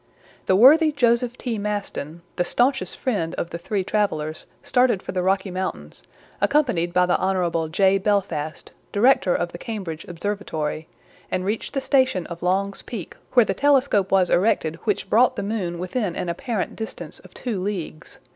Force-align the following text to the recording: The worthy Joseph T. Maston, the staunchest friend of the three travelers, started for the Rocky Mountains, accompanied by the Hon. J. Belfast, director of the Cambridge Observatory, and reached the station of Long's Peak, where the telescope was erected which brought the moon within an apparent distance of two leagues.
The 0.47 0.55
worthy 0.55 0.91
Joseph 0.91 1.37
T. 1.37 1.59
Maston, 1.59 2.23
the 2.35 2.43
staunchest 2.43 2.97
friend 2.97 3.35
of 3.35 3.51
the 3.51 3.59
three 3.59 3.83
travelers, 3.83 4.47
started 4.63 5.03
for 5.03 5.11
the 5.11 5.21
Rocky 5.21 5.51
Mountains, 5.51 6.01
accompanied 6.41 6.91
by 6.91 7.05
the 7.05 7.19
Hon. 7.19 7.67
J. 7.71 7.99
Belfast, 7.99 8.71
director 8.91 9.35
of 9.35 9.51
the 9.51 9.59
Cambridge 9.59 10.03
Observatory, 10.05 10.87
and 11.29 11.45
reached 11.45 11.75
the 11.75 11.81
station 11.81 12.25
of 12.25 12.41
Long's 12.41 12.81
Peak, 12.81 13.15
where 13.33 13.45
the 13.45 13.53
telescope 13.53 14.09
was 14.11 14.31
erected 14.31 14.77
which 14.85 15.07
brought 15.07 15.35
the 15.35 15.43
moon 15.43 15.77
within 15.77 16.15
an 16.15 16.29
apparent 16.29 16.75
distance 16.75 17.19
of 17.19 17.35
two 17.35 17.61
leagues. 17.61 18.17